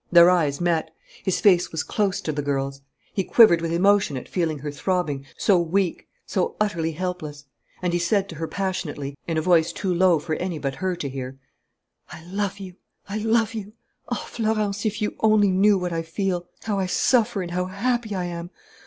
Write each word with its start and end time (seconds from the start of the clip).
Their 0.11 0.31
eyes 0.31 0.59
met. 0.59 0.89
His 1.23 1.39
face 1.39 1.71
was 1.71 1.83
close 1.83 2.21
to 2.21 2.31
the 2.31 2.41
girl's. 2.41 2.81
He 3.13 3.23
quivered 3.23 3.61
with 3.61 3.71
emotion 3.71 4.17
at 4.17 4.27
feeling 4.27 4.57
her 4.57 4.71
throbbing, 4.71 5.27
so 5.37 5.59
weak, 5.59 6.07
so 6.25 6.55
utterly 6.59 6.93
helpless; 6.93 7.45
and 7.83 7.93
he 7.93 7.99
said 7.99 8.27
to 8.29 8.35
her 8.37 8.47
passionately, 8.47 9.15
in 9.27 9.37
a 9.37 9.43
voice 9.43 9.71
too 9.71 9.93
low 9.93 10.17
for 10.17 10.33
any 10.37 10.57
but 10.57 10.77
her 10.81 10.95
to 10.95 11.07
hear: 11.07 11.37
"I 12.11 12.23
love 12.25 12.57
you, 12.57 12.77
I 13.07 13.19
love 13.19 13.53
you.... 13.53 13.73
Ah, 14.09 14.25
Florence, 14.27 14.87
if 14.87 15.03
you 15.03 15.15
only 15.19 15.51
knew 15.51 15.77
what 15.77 15.93
I 15.93 16.01
feel: 16.01 16.47
how 16.63 16.79
I 16.79 16.87
suffer 16.87 17.43
and 17.43 17.51
how 17.51 17.65
happy 17.65 18.15
I 18.15 18.23
am! 18.25 18.49